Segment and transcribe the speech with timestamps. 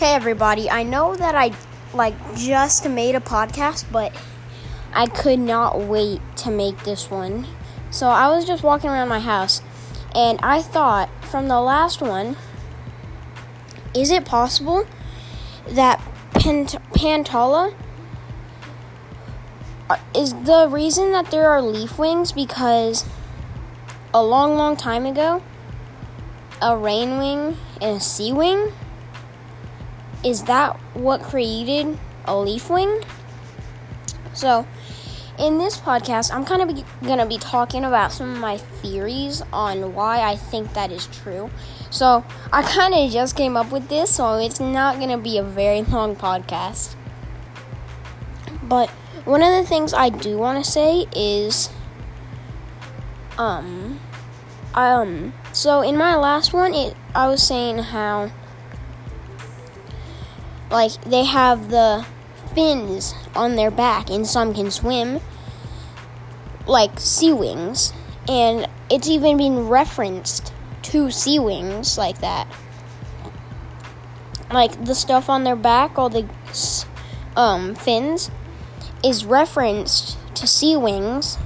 [0.00, 1.52] Hey everybody, I know that I
[1.92, 4.16] like just made a podcast, but
[4.94, 7.46] I could not wait to make this one.
[7.90, 9.60] So I was just walking around my house
[10.14, 12.38] and I thought from the last one,
[13.94, 14.86] is it possible
[15.68, 17.74] that Pant- Pantala
[20.16, 23.04] is the reason that there are leaf wings because
[24.14, 25.42] a long, long time ago,
[26.62, 28.72] a rain wing and a sea wing
[30.24, 33.02] is that what created a leaf wing?
[34.32, 34.66] So,
[35.38, 39.42] in this podcast, I'm kind of going to be talking about some of my theories
[39.52, 41.50] on why I think that is true.
[41.90, 45.38] So, I kind of just came up with this, so it's not going to be
[45.38, 46.94] a very long podcast.
[48.62, 48.90] But
[49.24, 51.70] one of the things I do want to say is
[53.38, 53.98] um
[54.74, 58.30] um so in my last one it I was saying how
[60.70, 62.06] like they have the
[62.54, 65.20] fins on their back and some can swim
[66.66, 67.92] like sea wings.
[68.28, 72.46] And it's even been referenced to sea wings like that.
[74.50, 76.28] Like the stuff on their back all the
[77.36, 78.30] um, fins
[79.04, 81.38] is referenced to sea wings.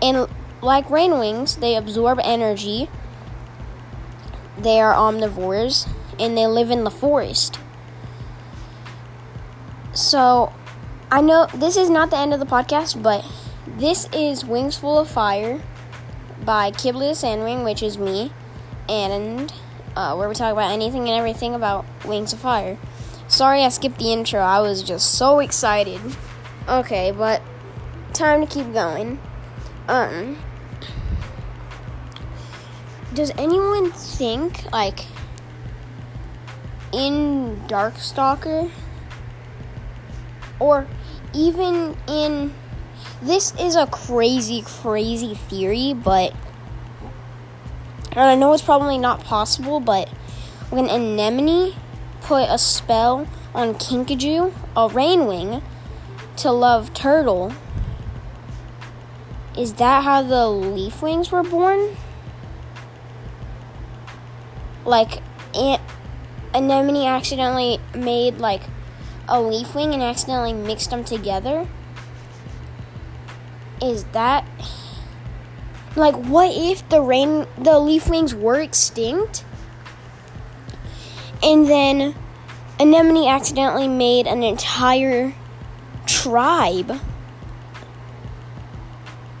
[0.00, 0.28] And
[0.60, 2.88] like rain wings they absorb energy.
[4.56, 5.88] They are omnivores
[6.20, 7.58] and they live in the forest
[9.92, 10.52] so,
[11.10, 13.24] I know this is not the end of the podcast, but
[13.66, 15.60] this is Wings Full of Fire
[16.44, 18.32] by Kibble the Sandwing, which is me,
[18.88, 19.52] and
[19.94, 22.78] uh, where we talk about anything and everything about Wings of Fire.
[23.28, 26.00] Sorry I skipped the intro, I was just so excited.
[26.68, 27.42] Okay, but
[28.12, 29.18] time to keep going.
[29.88, 30.38] Um,
[33.14, 35.00] does anyone think, like,
[36.92, 38.70] in Darkstalker,
[40.62, 40.86] or
[41.34, 42.52] even in
[43.20, 46.32] this is a crazy crazy theory but
[48.14, 50.08] I know it's probably not possible but
[50.70, 51.74] when Anemone
[52.22, 55.62] put a spell on Kinkajou, a rainwing,
[56.36, 57.52] to love Turtle,
[59.56, 61.96] is that how the leaf wings were born?
[64.84, 65.22] Like,
[66.54, 68.62] Anemone accidentally made like
[69.28, 71.68] a leaf wing and accidentally mixed them together?
[73.80, 74.44] Is that
[75.96, 79.44] like what if the rain the leaf wings were extinct?
[81.42, 82.14] And then
[82.78, 85.34] Anemone accidentally made an entire
[86.06, 87.00] tribe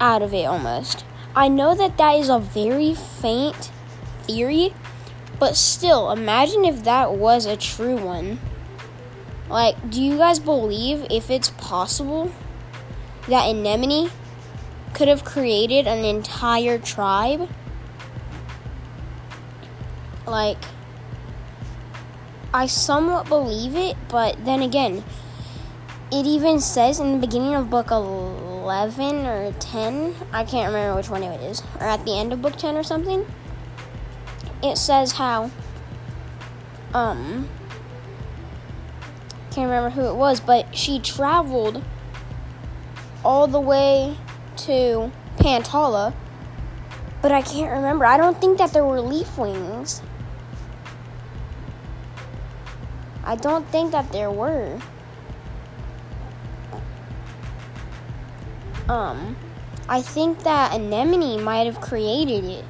[0.00, 1.04] out of it almost.
[1.36, 3.70] I know that that is a very faint
[4.22, 4.74] theory,
[5.38, 8.38] but still, imagine if that was a true one.
[9.48, 12.32] Like, do you guys believe if it's possible
[13.28, 14.10] that Anemone
[14.94, 17.48] could have created an entire tribe?
[20.26, 20.58] Like,
[22.54, 25.04] I somewhat believe it, but then again,
[26.12, 31.10] it even says in the beginning of book 11 or 10, I can't remember which
[31.10, 33.26] one it is, or at the end of book 10 or something,
[34.62, 35.50] it says how,
[36.94, 37.48] um,
[39.54, 41.80] can't remember who it was, but she traveled
[43.24, 44.16] all the way
[44.56, 46.12] to Pantala.
[47.22, 48.04] But I can't remember.
[48.04, 50.02] I don't think that there were leaf wings.
[53.24, 54.78] I don't think that there were.
[58.88, 59.36] Um,
[59.88, 62.64] I think that Anemone might have created it.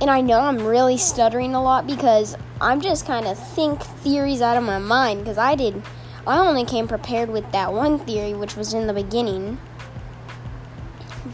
[0.00, 4.42] And I know I'm really stuttering a lot because I'm just kind of think theories
[4.42, 5.82] out of my mind because I did
[6.26, 9.58] I only came prepared with that one theory, which was in the beginning.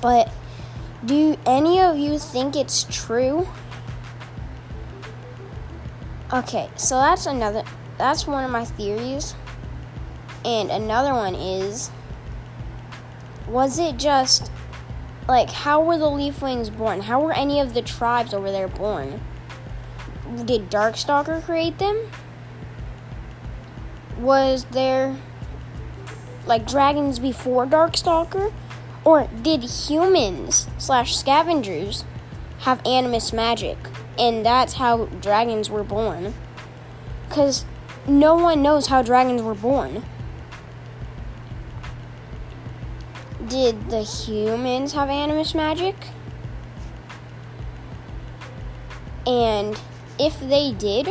[0.00, 0.32] But
[1.04, 3.46] do any of you think it's true?
[6.32, 7.64] Okay, so that's another
[7.96, 9.34] that's one of my theories.
[10.44, 11.90] And another one is
[13.46, 14.50] was it just
[15.26, 17.02] like how were the leaf wings born?
[17.02, 19.20] How were any of the tribes over there born?
[20.44, 22.10] Did Darkstalker create them?
[24.18, 25.16] Was there
[26.46, 28.52] like dragons before Darkstalker?
[29.04, 32.04] Or did humans slash scavengers
[32.60, 33.78] have animus magic?
[34.18, 36.34] And that's how dragons were born.
[37.28, 37.64] Because
[38.06, 40.04] no one knows how dragons were born.
[43.46, 45.94] Did the humans have animus magic?
[49.26, 49.78] And
[50.18, 51.08] if they did,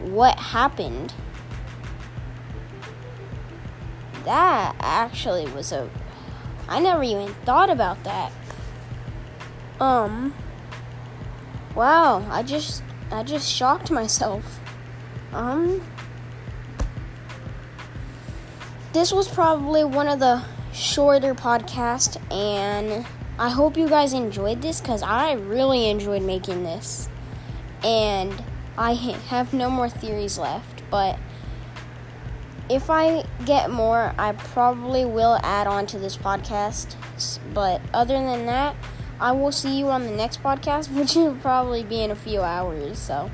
[0.00, 1.14] what happened?
[4.24, 5.88] That actually was a.
[6.68, 8.32] I never even thought about that.
[9.80, 10.34] Um.
[11.74, 14.60] Wow, I just I just shocked myself.
[15.32, 15.82] Um.
[18.92, 20.42] This was probably one of the
[20.72, 23.06] shorter podcasts, and
[23.38, 27.08] I hope you guys enjoyed this because I really enjoyed making this.
[27.82, 28.42] And
[28.76, 31.18] I have no more theories left, but
[32.72, 36.96] if I get more, I probably will add on to this podcast.
[37.52, 38.74] But other than that,
[39.20, 42.40] I will see you on the next podcast, which will probably be in a few
[42.40, 42.98] hours.
[42.98, 43.30] So,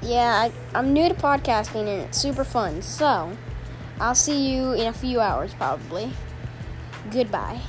[0.00, 2.80] yeah, I, I'm new to podcasting and it's super fun.
[2.80, 3.36] So,
[4.00, 6.10] I'll see you in a few hours probably.
[7.10, 7.60] Goodbye.